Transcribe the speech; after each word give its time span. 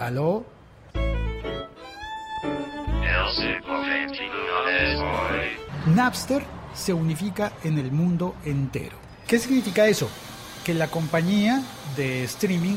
¿Aló? 0.00 0.46
Napster 5.94 6.42
se 6.74 6.94
unifica 6.94 7.52
en 7.64 7.78
el 7.78 7.92
mundo 7.92 8.34
entero. 8.46 8.96
¿Qué 9.26 9.38
significa 9.38 9.86
eso? 9.88 10.08
Que 10.64 10.72
la 10.72 10.88
compañía 10.88 11.62
de 11.98 12.24
streaming 12.24 12.76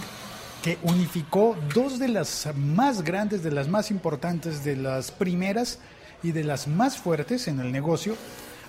que 0.62 0.78
unificó 0.84 1.56
dos 1.74 1.98
de 1.98 2.10
las 2.10 2.50
más 2.58 3.04
grandes, 3.04 3.42
de 3.42 3.52
las 3.52 3.70
más 3.70 3.90
importantes, 3.90 4.66
de 4.66 4.76
las 4.76 5.10
primeras 5.12 5.80
y 6.24 6.34
de 6.34 6.44
las 6.44 6.68
más 6.68 6.98
fuertes 6.98 7.48
en 7.48 7.62
el 7.62 7.72
negocio, 7.72 8.18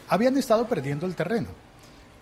habían 0.08 0.38
estado 0.38 0.68
perdiendo 0.68 1.06
el 1.06 1.16
terreno 1.16 1.48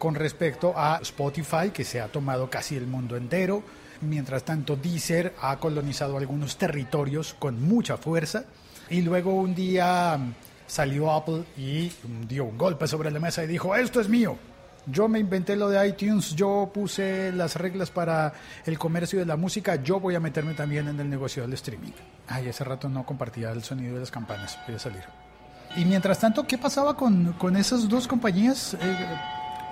con 0.02 0.16
respecto 0.16 0.74
a 0.76 0.98
Spotify, 1.02 1.70
que 1.72 1.84
se 1.84 2.00
ha 2.00 2.08
tomado 2.08 2.50
casi 2.50 2.74
el 2.74 2.88
mundo 2.88 3.16
entero. 3.16 3.62
Mientras 4.00 4.42
tanto, 4.42 4.74
Deezer 4.74 5.32
ha 5.40 5.56
colonizado 5.58 6.18
algunos 6.18 6.58
territorios 6.58 7.36
con 7.38 7.62
mucha 7.62 7.96
fuerza. 7.96 8.42
Y 8.90 9.02
luego 9.02 9.32
un 9.32 9.54
día 9.54 10.18
salió 10.66 11.12
Apple 11.12 11.44
y 11.56 11.92
dio 12.26 12.46
un 12.46 12.58
golpe 12.58 12.88
sobre 12.88 13.12
la 13.12 13.20
mesa 13.20 13.44
y 13.44 13.46
dijo, 13.46 13.76
esto 13.76 14.00
es 14.00 14.08
mío. 14.08 14.36
Yo 14.86 15.06
me 15.06 15.20
inventé 15.20 15.54
lo 15.54 15.68
de 15.68 15.86
iTunes, 15.86 16.34
yo 16.34 16.72
puse 16.74 17.30
las 17.30 17.54
reglas 17.54 17.92
para 17.92 18.32
el 18.66 18.80
comercio 18.80 19.20
de 19.20 19.26
la 19.26 19.36
música, 19.36 19.76
yo 19.76 20.00
voy 20.00 20.16
a 20.16 20.20
meterme 20.20 20.54
también 20.54 20.88
en 20.88 20.98
el 20.98 21.08
negocio 21.08 21.44
del 21.44 21.52
streaming. 21.52 21.92
Ay, 22.26 22.48
hace 22.48 22.64
rato 22.64 22.88
no 22.88 23.06
compartía 23.06 23.52
el 23.52 23.62
sonido 23.62 23.94
de 23.94 24.00
las 24.00 24.10
campanas, 24.10 24.58
voy 24.66 24.74
a 24.74 24.80
salir. 24.80 25.04
Y 25.76 25.84
mientras 25.84 26.18
tanto, 26.18 26.44
¿qué 26.44 26.58
pasaba 26.58 26.96
con, 26.96 27.34
con 27.34 27.56
esas 27.56 27.88
dos 27.88 28.08
compañías 28.08 28.74
eh, 28.74 29.06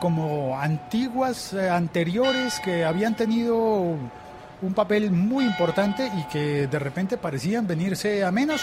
como 0.00 0.58
antiguas, 0.58 1.52
eh, 1.52 1.68
anteriores, 1.68 2.58
que 2.60 2.84
habían 2.84 3.14
tenido 3.14 3.56
un 4.62 4.74
papel 4.74 5.10
muy 5.10 5.44
importante 5.44 6.10
y 6.18 6.24
que 6.24 6.66
de 6.66 6.78
repente 6.78 7.16
parecían 7.16 7.66
venirse 7.66 8.24
a 8.24 8.32
menos? 8.32 8.62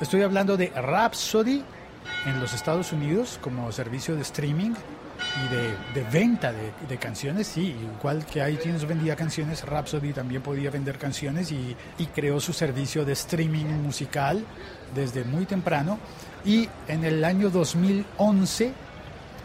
Estoy 0.00 0.22
hablando 0.22 0.56
de 0.56 0.68
Rhapsody 0.68 1.64
en 2.26 2.40
los 2.40 2.52
Estados 2.52 2.92
Unidos 2.92 3.38
como 3.40 3.70
servicio 3.72 4.14
de 4.14 4.22
streaming 4.22 4.72
y 5.44 5.94
de, 5.94 6.04
venta 6.12 6.52
de, 6.52 6.96
canciones, 6.98 7.46
sí, 7.46 7.74
igual 7.98 8.24
que 8.26 8.48
iTunes 8.48 8.86
vendía 8.86 9.16
canciones, 9.16 9.64
Rhapsody 9.64 10.12
también 10.12 10.42
podía 10.42 10.70
vender 10.70 10.98
canciones 10.98 11.50
y, 11.52 11.76
y, 11.98 12.06
creó 12.06 12.40
su 12.40 12.52
servicio 12.52 13.04
de 13.04 13.12
streaming 13.12 13.66
musical 13.82 14.44
desde 14.94 15.24
muy 15.24 15.46
temprano. 15.46 15.98
Y 16.44 16.68
en 16.88 17.04
el 17.04 17.24
año 17.24 17.50
2011, 17.50 18.72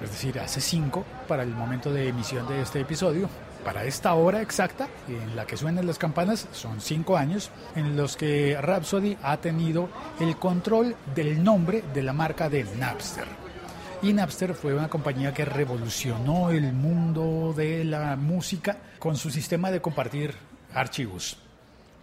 es 0.03 0.11
decir, 0.11 0.39
hace 0.39 0.61
cinco, 0.61 1.05
para 1.27 1.43
el 1.43 1.49
momento 1.49 1.91
de 1.91 2.07
emisión 2.07 2.47
de 2.47 2.61
este 2.61 2.79
episodio, 2.79 3.29
para 3.63 3.83
esta 3.83 4.13
hora 4.13 4.41
exacta 4.41 4.87
en 5.07 5.35
la 5.35 5.45
que 5.45 5.57
suenan 5.57 5.85
las 5.85 5.97
campanas, 5.97 6.47
son 6.53 6.79
cinco 6.79 7.17
años 7.17 7.51
en 7.75 7.97
los 7.97 8.15
que 8.15 8.57
Rhapsody 8.59 9.17
ha 9.21 9.37
tenido 9.37 9.89
el 10.19 10.37
control 10.37 10.95
del 11.13 11.43
nombre 11.43 11.83
de 11.93 12.03
la 12.03 12.13
marca 12.13 12.49
de 12.49 12.63
Napster. 12.77 13.25
Y 14.01 14.13
Napster 14.13 14.53
fue 14.53 14.73
una 14.73 14.87
compañía 14.87 15.33
que 15.33 15.43
revolucionó 15.43 16.51
el 16.51 16.71
mundo 16.71 17.53
de 17.55 17.83
la 17.83 18.15
música 18.15 18.77
con 18.97 19.17
su 19.17 19.29
sistema 19.29 19.71
de 19.71 19.81
compartir 19.81 20.33
archivos, 20.73 21.37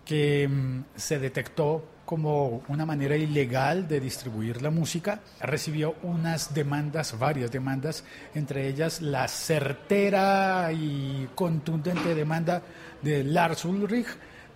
que 0.04 0.46
mm, 0.46 0.84
se 0.94 1.18
detectó 1.18 1.95
como 2.06 2.62
una 2.68 2.86
manera 2.86 3.16
ilegal 3.16 3.86
de 3.86 4.00
distribuir 4.00 4.62
la 4.62 4.70
música, 4.70 5.20
recibió 5.40 5.96
unas 6.04 6.54
demandas, 6.54 7.18
varias 7.18 7.50
demandas, 7.50 8.04
entre 8.34 8.68
ellas 8.68 9.02
la 9.02 9.28
certera 9.28 10.72
y 10.72 11.28
contundente 11.34 12.14
demanda 12.14 12.62
de 13.02 13.24
Lars 13.24 13.64
Ulrich 13.64 14.06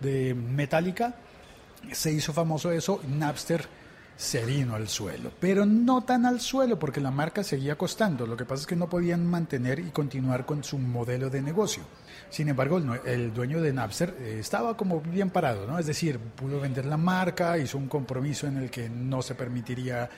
de 0.00 0.34
Metallica. 0.34 1.14
Se 1.92 2.12
hizo 2.12 2.32
famoso 2.32 2.70
eso, 2.70 3.02
Napster 3.08 3.79
se 4.20 4.44
vino 4.44 4.74
al 4.74 4.86
suelo, 4.86 5.32
pero 5.40 5.64
no 5.64 6.02
tan 6.02 6.26
al 6.26 6.40
suelo 6.40 6.78
porque 6.78 7.00
la 7.00 7.10
marca 7.10 7.42
seguía 7.42 7.78
costando, 7.78 8.26
lo 8.26 8.36
que 8.36 8.44
pasa 8.44 8.60
es 8.60 8.66
que 8.66 8.76
no 8.76 8.86
podían 8.86 9.24
mantener 9.24 9.78
y 9.78 9.92
continuar 9.92 10.44
con 10.44 10.62
su 10.62 10.76
modelo 10.76 11.30
de 11.30 11.40
negocio. 11.40 11.84
Sin 12.28 12.50
embargo, 12.50 12.82
el 13.06 13.32
dueño 13.32 13.62
de 13.62 13.72
Napster 13.72 14.14
eh, 14.20 14.36
estaba 14.38 14.76
como 14.76 15.00
bien 15.00 15.30
parado, 15.30 15.66
¿no? 15.66 15.78
Es 15.78 15.86
decir, 15.86 16.18
pudo 16.18 16.60
vender 16.60 16.84
la 16.84 16.98
marca, 16.98 17.56
hizo 17.56 17.78
un 17.78 17.88
compromiso 17.88 18.46
en 18.46 18.58
el 18.58 18.70
que 18.70 18.90
no 18.90 19.22
se 19.22 19.34
permitiría 19.34 20.10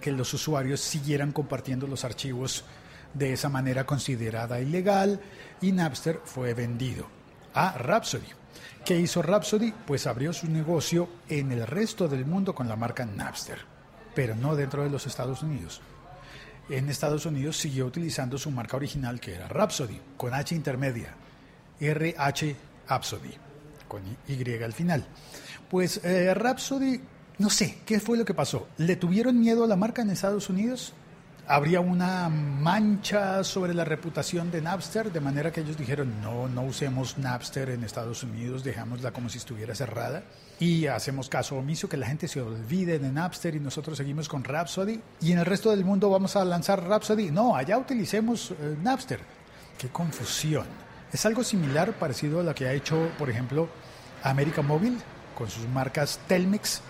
que 0.00 0.12
los 0.12 0.32
usuarios 0.32 0.78
siguieran 0.78 1.32
compartiendo 1.32 1.88
los 1.88 2.04
archivos 2.04 2.64
de 3.12 3.32
esa 3.32 3.48
manera 3.48 3.84
considerada 3.84 4.60
ilegal 4.60 5.18
y 5.60 5.72
Napster 5.72 6.20
fue 6.24 6.54
vendido 6.54 7.08
a 7.54 7.76
Rhapsody. 7.76 8.28
¿Qué 8.84 8.98
hizo 8.98 9.22
Rhapsody? 9.22 9.72
Pues 9.86 10.06
abrió 10.06 10.32
su 10.32 10.48
negocio 10.48 11.08
en 11.28 11.52
el 11.52 11.66
resto 11.66 12.08
del 12.08 12.24
mundo 12.24 12.54
con 12.54 12.68
la 12.68 12.76
marca 12.76 13.04
Napster, 13.04 13.58
pero 14.14 14.34
no 14.34 14.56
dentro 14.56 14.82
de 14.82 14.90
los 14.90 15.06
Estados 15.06 15.42
Unidos. 15.42 15.80
En 16.68 16.88
Estados 16.88 17.24
Unidos 17.24 17.56
siguió 17.56 17.86
utilizando 17.86 18.36
su 18.36 18.50
marca 18.50 18.76
original 18.76 19.20
que 19.20 19.34
era 19.34 19.48
Rhapsody, 19.48 20.00
con 20.16 20.34
H 20.34 20.54
intermedia 20.54 21.14
RH 21.80 22.56
Rhapsody, 22.88 23.34
con 23.86 24.02
Y 24.26 24.62
al 24.62 24.72
final. 24.72 25.06
Pues 25.70 26.00
eh, 26.04 26.34
Rhapsody, 26.34 27.00
no 27.38 27.50
sé, 27.50 27.78
¿qué 27.86 28.00
fue 28.00 28.18
lo 28.18 28.24
que 28.24 28.34
pasó? 28.34 28.68
¿Le 28.78 28.96
tuvieron 28.96 29.38
miedo 29.38 29.64
a 29.64 29.66
la 29.66 29.76
marca 29.76 30.02
en 30.02 30.10
Estados 30.10 30.48
Unidos? 30.50 30.92
¿Habría 31.50 31.80
una 31.80 32.28
mancha 32.28 33.42
sobre 33.42 33.72
la 33.72 33.82
reputación 33.82 34.50
de 34.50 34.60
Napster? 34.60 35.10
De 35.10 35.18
manera 35.18 35.50
que 35.50 35.62
ellos 35.62 35.78
dijeron, 35.78 36.20
no, 36.20 36.46
no 36.46 36.60
usemos 36.60 37.16
Napster 37.16 37.70
en 37.70 37.84
Estados 37.84 38.22
Unidos, 38.22 38.62
dejámosla 38.62 39.12
como 39.12 39.30
si 39.30 39.38
estuviera 39.38 39.74
cerrada. 39.74 40.24
Y 40.60 40.88
hacemos 40.88 41.30
caso 41.30 41.56
omiso, 41.56 41.88
que 41.88 41.96
la 41.96 42.06
gente 42.06 42.28
se 42.28 42.42
olvide 42.42 42.98
de 42.98 43.10
Napster 43.10 43.54
y 43.54 43.60
nosotros 43.60 43.96
seguimos 43.96 44.28
con 44.28 44.44
Rhapsody. 44.44 45.00
Y 45.22 45.32
en 45.32 45.38
el 45.38 45.46
resto 45.46 45.70
del 45.70 45.86
mundo 45.86 46.10
vamos 46.10 46.36
a 46.36 46.44
lanzar 46.44 46.86
Rhapsody. 46.86 47.30
No, 47.30 47.56
allá 47.56 47.78
utilicemos 47.78 48.50
eh, 48.50 48.76
Napster. 48.82 49.20
Qué 49.78 49.88
confusión. 49.88 50.66
Es 51.10 51.24
algo 51.24 51.42
similar, 51.42 51.94
parecido 51.94 52.40
a 52.40 52.42
lo 52.42 52.54
que 52.54 52.66
ha 52.66 52.74
hecho, 52.74 53.10
por 53.16 53.30
ejemplo, 53.30 53.70
América 54.22 54.60
Móvil 54.60 54.98
con 55.34 55.48
sus 55.48 55.66
marcas 55.68 56.20
Telmex 56.28 56.82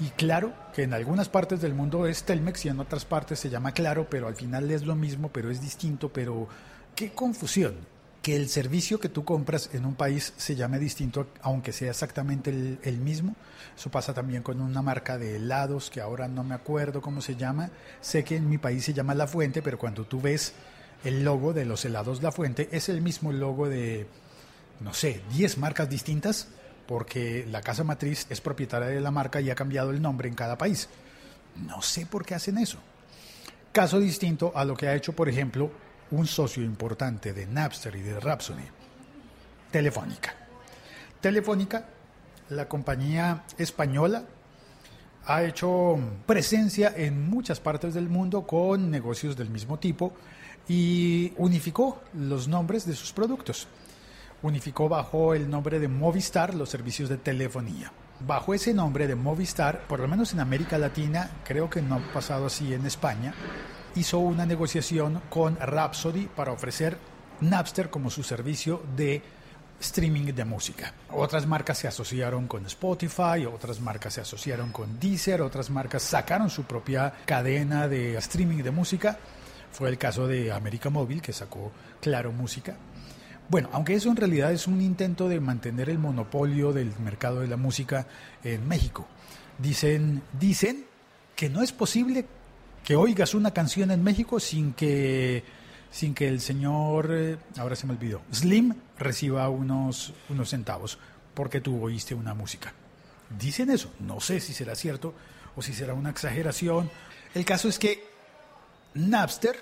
y 0.00 0.10
Claro, 0.10 0.52
que 0.74 0.82
en 0.82 0.94
algunas 0.94 1.28
partes 1.28 1.60
del 1.60 1.74
mundo 1.74 2.06
es 2.06 2.24
Telmex 2.24 2.64
y 2.64 2.68
en 2.68 2.80
otras 2.80 3.04
partes 3.04 3.38
se 3.38 3.50
llama 3.50 3.72
Claro, 3.72 4.06
pero 4.08 4.28
al 4.28 4.34
final 4.36 4.70
es 4.70 4.84
lo 4.84 4.96
mismo, 4.96 5.30
pero 5.30 5.50
es 5.50 5.60
distinto, 5.60 6.08
pero 6.12 6.48
qué 6.94 7.12
confusión 7.12 7.74
que 8.22 8.36
el 8.36 8.48
servicio 8.48 9.00
que 9.00 9.08
tú 9.08 9.24
compras 9.24 9.70
en 9.72 9.84
un 9.84 9.96
país 9.96 10.32
se 10.36 10.54
llame 10.54 10.78
distinto, 10.78 11.26
aunque 11.42 11.72
sea 11.72 11.90
exactamente 11.90 12.50
el, 12.50 12.98
mismo. 12.98 13.34
Eso 13.76 13.90
pasa 13.90 14.14
también 14.14 14.44
con 14.44 14.60
una 14.60 14.80
marca 14.80 15.18
de 15.18 15.36
helados 15.36 15.90
que 15.90 16.00
ahora 16.00 16.28
no 16.28 16.44
me 16.44 16.54
acuerdo 16.54 17.02
cómo 17.02 17.20
se 17.20 17.34
llama. 17.34 17.70
Sé 18.00 18.22
que 18.22 18.36
en 18.36 18.48
mi 18.48 18.58
país 18.58 18.84
se 18.84 18.94
llama 18.94 19.16
La 19.16 19.26
Fuente, 19.26 19.60
pero 19.60 19.76
cuando 19.76 20.04
tú 20.04 20.20
ves 20.20 20.54
el 21.04 21.24
logo 21.24 21.52
de 21.52 21.64
los 21.64 21.84
helados 21.84 22.22
La 22.22 22.30
Fuente 22.30 22.68
es 22.70 22.88
el 22.88 23.02
mismo 23.02 23.32
logo 23.32 23.68
de, 23.68 24.06
no 24.78 24.94
sé, 24.94 25.20
10 25.32 25.58
marcas 25.58 25.90
distintas, 25.90 26.46
porque 26.86 27.46
la 27.50 27.60
casa 27.60 27.84
matriz 27.84 28.26
es 28.30 28.40
propietaria 28.40 28.88
de 28.88 29.00
la 29.00 29.10
marca 29.10 29.40
y 29.40 29.50
ha 29.50 29.54
cambiado 29.54 29.90
el 29.90 30.02
nombre 30.02 30.28
en 30.28 30.34
cada 30.34 30.58
país. 30.58 30.88
No 31.56 31.82
sé 31.82 32.06
por 32.06 32.24
qué 32.24 32.34
hacen 32.34 32.58
eso. 32.58 32.78
Caso 33.72 33.98
distinto 34.00 34.52
a 34.54 34.64
lo 34.64 34.76
que 34.76 34.88
ha 34.88 34.94
hecho, 34.94 35.14
por 35.14 35.28
ejemplo, 35.28 35.70
un 36.10 36.26
socio 36.26 36.62
importante 36.62 37.32
de 37.32 37.46
Napster 37.46 37.96
y 37.96 38.02
de 38.02 38.20
Rhapsody, 38.20 38.64
Telefónica. 39.70 40.34
Telefónica, 41.20 41.88
la 42.50 42.68
compañía 42.68 43.44
española, 43.56 44.24
ha 45.24 45.44
hecho 45.44 45.98
presencia 46.26 46.92
en 46.96 47.30
muchas 47.30 47.60
partes 47.60 47.94
del 47.94 48.08
mundo 48.08 48.46
con 48.46 48.90
negocios 48.90 49.36
del 49.36 49.50
mismo 49.50 49.78
tipo 49.78 50.12
y 50.68 51.32
unificó 51.38 52.02
los 52.14 52.48
nombres 52.48 52.86
de 52.86 52.94
sus 52.94 53.12
productos. 53.12 53.68
Unificó 54.42 54.88
bajo 54.88 55.34
el 55.34 55.48
nombre 55.48 55.78
de 55.78 55.88
Movistar 55.88 56.54
los 56.54 56.68
servicios 56.68 57.08
de 57.08 57.16
telefonía. 57.16 57.92
Bajo 58.26 58.54
ese 58.54 58.74
nombre 58.74 59.06
de 59.06 59.14
Movistar, 59.14 59.86
por 59.86 60.00
lo 60.00 60.08
menos 60.08 60.32
en 60.32 60.40
América 60.40 60.78
Latina, 60.78 61.30
creo 61.44 61.70
que 61.70 61.82
no 61.82 61.96
ha 61.96 62.12
pasado 62.12 62.46
así 62.46 62.74
en 62.74 62.86
España, 62.86 63.34
hizo 63.94 64.18
una 64.18 64.46
negociación 64.46 65.22
con 65.28 65.56
Rhapsody 65.56 66.26
para 66.26 66.52
ofrecer 66.52 66.98
Napster 67.40 67.90
como 67.90 68.10
su 68.10 68.22
servicio 68.22 68.82
de 68.96 69.22
streaming 69.80 70.32
de 70.32 70.44
música. 70.44 70.94
Otras 71.10 71.46
marcas 71.46 71.78
se 71.78 71.88
asociaron 71.88 72.46
con 72.46 72.64
Spotify, 72.66 73.46
otras 73.52 73.80
marcas 73.80 74.14
se 74.14 74.20
asociaron 74.20 74.70
con 74.70 75.00
Deezer, 75.00 75.42
otras 75.42 75.70
marcas 75.70 76.02
sacaron 76.02 76.50
su 76.50 76.64
propia 76.64 77.12
cadena 77.24 77.88
de 77.88 78.16
streaming 78.16 78.62
de 78.62 78.70
música 78.70 79.18
fue 79.72 79.88
el 79.88 79.96
caso 79.96 80.26
de 80.26 80.52
América 80.52 80.90
Móvil, 80.90 81.22
que 81.22 81.32
sacó 81.32 81.72
Claro 82.00 82.30
Música. 82.30 82.76
Bueno, 83.48 83.68
aunque 83.72 83.94
eso 83.94 84.08
en 84.08 84.16
realidad 84.16 84.52
es 84.52 84.66
un 84.66 84.80
intento 84.80 85.28
de 85.28 85.40
mantener 85.40 85.90
el 85.90 85.98
monopolio 85.98 86.72
del 86.72 86.92
mercado 87.00 87.40
de 87.40 87.48
la 87.48 87.56
música 87.56 88.06
en 88.42 88.66
México. 88.66 89.06
Dicen, 89.58 90.22
dicen 90.38 90.86
que 91.36 91.50
no 91.50 91.62
es 91.62 91.72
posible 91.72 92.26
que 92.84 92.96
oigas 92.96 93.34
una 93.34 93.52
canción 93.52 93.90
en 93.90 94.02
México 94.02 94.40
sin 94.40 94.72
que, 94.72 95.44
sin 95.90 96.14
que 96.14 96.28
el 96.28 96.40
señor, 96.40 97.10
eh, 97.12 97.36
ahora 97.58 97.76
se 97.76 97.86
me 97.86 97.92
olvidó, 97.92 98.22
Slim 98.32 98.74
reciba 98.98 99.48
unos, 99.48 100.14
unos 100.28 100.50
centavos. 100.50 100.98
porque 101.34 101.60
tú 101.62 101.82
oíste 101.82 102.14
una 102.14 102.34
música. 102.34 102.74
Dicen 103.38 103.70
eso, 103.70 103.90
no 104.00 104.20
sé 104.20 104.40
si 104.40 104.52
será 104.52 104.74
cierto 104.74 105.14
o 105.56 105.62
si 105.62 105.72
será 105.72 105.94
una 105.94 106.10
exageración. 106.10 106.90
El 107.34 107.44
caso 107.44 107.68
es 107.68 107.78
que 107.78 108.04
Napster, 108.94 109.56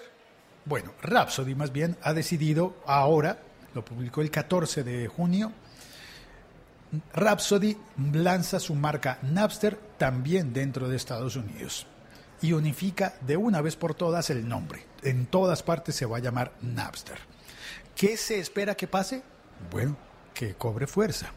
bueno, 0.64 0.92
Rhapsody 1.02 1.54
más 1.54 1.72
bien, 1.72 1.96
ha 2.02 2.12
decidido 2.12 2.76
ahora, 2.86 3.38
lo 3.74 3.84
publicó 3.84 4.20
el 4.20 4.30
14 4.30 4.84
de 4.84 5.08
junio, 5.08 5.52
Rhapsody 7.14 7.76
lanza 8.12 8.58
su 8.58 8.74
marca 8.74 9.18
Napster 9.22 9.78
también 9.96 10.52
dentro 10.52 10.88
de 10.88 10.96
Estados 10.96 11.36
Unidos 11.36 11.86
y 12.42 12.52
unifica 12.52 13.14
de 13.20 13.36
una 13.36 13.60
vez 13.60 13.76
por 13.76 13.94
todas 13.94 14.30
el 14.30 14.48
nombre. 14.48 14.84
En 15.02 15.26
todas 15.26 15.62
partes 15.62 15.94
se 15.94 16.06
va 16.06 16.16
a 16.16 16.20
llamar 16.20 16.52
Napster. 16.62 17.18
¿Qué 17.94 18.16
se 18.16 18.40
espera 18.40 18.74
que 18.74 18.86
pase? 18.86 19.22
Bueno, 19.70 19.96
que 20.32 20.54
cobre 20.54 20.86
fuerza, 20.86 21.32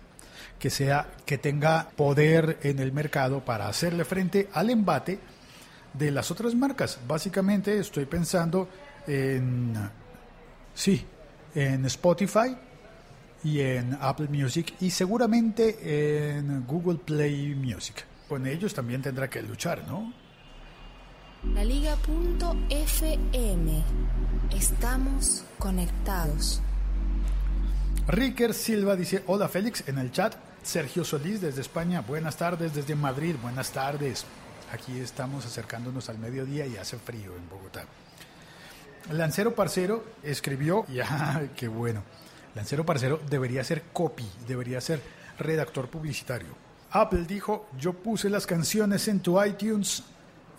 que 0.58 0.70
sea 0.70 1.08
que 1.26 1.38
tenga 1.38 1.90
poder 1.96 2.60
en 2.64 2.80
el 2.80 2.92
mercado 2.92 3.44
para 3.44 3.68
hacerle 3.68 4.06
frente 4.06 4.50
al 4.54 4.70
embate 4.70 5.20
de 5.94 6.10
las 6.10 6.32
otras 6.32 6.56
marcas. 6.56 7.00
Básicamente 7.08 7.78
estoy 7.78 8.06
pensando 8.06 8.70
en 9.06 9.74
sí, 10.74 11.06
en 11.56 11.86
Spotify 11.86 12.56
y 13.44 13.60
en 13.60 13.98
Apple 14.00 14.28
Music 14.30 14.74
y 14.80 14.90
seguramente 14.90 16.38
en 16.38 16.66
Google 16.66 17.00
Play 17.00 17.56
Music. 17.56 18.06
Con 18.28 18.48
ellos 18.48 18.74
también 18.74 19.02
tendrá 19.02 19.30
que 19.30 19.42
luchar, 19.42 19.86
¿no? 19.88 20.14
La 21.54 21.64
Liga.fm. 21.66 22.14
Estamos 24.56 25.44
conectados. 25.60 26.62
Ricker 28.08 28.54
Silva 28.54 28.96
dice, 28.96 29.24
hola 29.28 29.50
Félix, 29.50 29.88
en 29.88 29.98
el 29.98 30.12
chat. 30.12 30.36
Sergio 30.64 31.04
Solís 31.04 31.42
desde 31.42 31.60
España, 31.62 32.02
buenas 32.02 32.38
tardes 32.38 32.74
desde 32.74 32.96
Madrid, 32.96 33.36
buenas 33.42 33.72
tardes. 33.72 34.26
Aquí 34.72 34.98
estamos 35.00 35.46
acercándonos 35.46 36.08
al 36.10 36.18
mediodía 36.18 36.66
y 36.66 36.78
hace 36.78 36.98
frío 36.98 37.36
en 37.36 37.50
Bogotá. 37.50 37.86
Lancero 39.12 39.54
Parcero 39.54 40.04
escribió, 40.24 40.86
ya, 40.94 41.50
qué 41.56 41.68
bueno. 41.68 42.04
Lancero 42.56 42.86
Parcero 42.86 43.20
debería 43.30 43.64
ser 43.64 43.84
copy, 43.94 44.26
debería 44.48 44.80
ser 44.80 45.02
redactor 45.40 45.90
publicitario. 45.90 46.50
Apple 46.92 47.26
dijo, 47.26 47.68
yo 47.80 47.94
puse 47.94 48.30
las 48.30 48.46
canciones 48.46 49.08
en 49.08 49.20
tu 49.20 49.44
iTunes. 49.44 50.04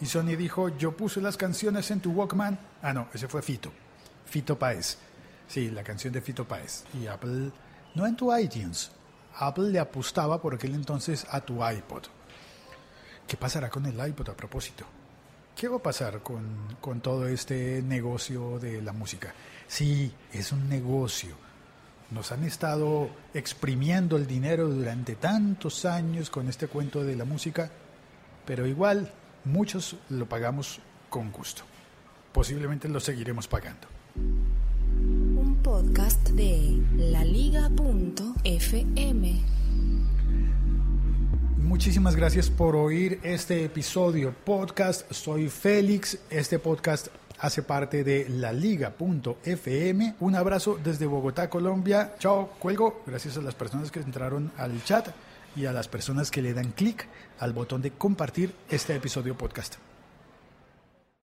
Y 0.00 0.06
Sony 0.06 0.36
dijo, 0.36 0.76
yo 0.76 0.96
puse 0.96 1.20
las 1.20 1.36
canciones 1.36 1.90
en 1.92 2.00
tu 2.00 2.10
Walkman. 2.10 2.58
Ah, 2.82 2.92
no, 2.92 3.06
ese 3.14 3.28
fue 3.28 3.40
Fito. 3.40 3.72
Fito 4.26 4.58
Páez. 4.58 4.98
Sí, 5.46 5.70
la 5.70 5.84
canción 5.84 6.12
de 6.12 6.20
Fito 6.20 6.44
Páez. 6.44 6.84
Y 7.00 7.06
Apple, 7.06 7.52
no 7.94 8.04
en 8.04 8.16
tu 8.16 8.36
iTunes. 8.36 8.90
Apple 9.36 9.70
le 9.70 9.78
apostaba 9.78 10.42
por 10.42 10.54
aquel 10.54 10.74
entonces 10.74 11.24
a 11.30 11.40
tu 11.40 11.64
iPod. 11.64 12.02
¿Qué 13.28 13.36
pasará 13.36 13.70
con 13.70 13.86
el 13.86 14.06
iPod 14.06 14.30
a 14.30 14.36
propósito? 14.36 14.84
¿Qué 15.56 15.68
va 15.68 15.76
a 15.76 15.82
pasar 15.82 16.20
con, 16.20 16.42
con 16.80 17.00
todo 17.00 17.28
este 17.28 17.80
negocio 17.82 18.58
de 18.58 18.82
la 18.82 18.92
música? 18.92 19.32
Sí, 19.68 20.12
es 20.32 20.50
un 20.50 20.68
negocio. 20.68 21.36
Nos 22.10 22.32
han 22.32 22.42
estado 22.42 23.08
exprimiendo 23.32 24.16
el 24.16 24.26
dinero 24.26 24.68
durante 24.68 25.14
tantos 25.14 25.84
años 25.84 26.28
con 26.28 26.48
este 26.48 26.66
cuento 26.66 27.04
de 27.04 27.14
la 27.14 27.24
música, 27.24 27.70
pero 28.44 28.66
igual 28.66 29.12
muchos 29.44 29.96
lo 30.10 30.28
pagamos 30.28 30.80
con 31.08 31.30
gusto. 31.30 31.62
Posiblemente 32.32 32.88
lo 32.88 32.98
seguiremos 32.98 33.46
pagando. 33.46 33.86
Un 34.16 35.60
podcast 35.62 36.30
de 36.30 36.82
laliga.fm. 36.96 37.74
Muchísimas 41.64 42.14
gracias 42.14 42.50
por 42.50 42.76
oír 42.76 43.20
este 43.22 43.64
episodio 43.64 44.34
podcast. 44.44 45.10
Soy 45.10 45.48
Félix. 45.48 46.18
Este 46.28 46.58
podcast 46.58 47.08
hace 47.38 47.62
parte 47.62 48.04
de 48.04 48.28
laliga.fm. 48.28 50.14
Un 50.20 50.34
abrazo 50.36 50.78
desde 50.84 51.06
Bogotá, 51.06 51.48
Colombia. 51.48 52.16
Chao, 52.18 52.50
cuelgo. 52.58 53.02
Gracias 53.06 53.38
a 53.38 53.40
las 53.40 53.54
personas 53.54 53.90
que 53.90 54.00
entraron 54.00 54.52
al 54.58 54.84
chat 54.84 55.08
y 55.56 55.64
a 55.64 55.72
las 55.72 55.88
personas 55.88 56.30
que 56.30 56.42
le 56.42 56.52
dan 56.52 56.72
clic 56.72 57.08
al 57.38 57.54
botón 57.54 57.80
de 57.80 57.92
compartir 57.92 58.54
este 58.68 58.94
episodio 58.94 59.34
podcast. 59.34 59.76